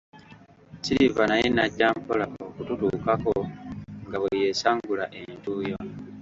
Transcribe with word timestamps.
Silver 0.83 1.27
naye 1.29 1.47
n'ajja 1.55 1.87
mpola 1.99 2.25
okututuukako 2.47 3.33
nga 4.07 4.17
bwe 4.21 4.31
yeesangula 4.41 5.05
entuuyo. 5.21 5.77